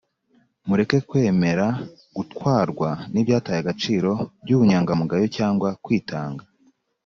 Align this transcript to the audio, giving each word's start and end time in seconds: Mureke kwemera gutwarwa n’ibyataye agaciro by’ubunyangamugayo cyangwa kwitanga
Mureke 0.67 0.97
kwemera 1.09 1.67
gutwarwa 2.15 2.89
n’ibyataye 3.11 3.59
agaciro 3.61 4.11
by’ubunyangamugayo 4.43 5.25
cyangwa 5.37 5.69
kwitanga 5.83 6.43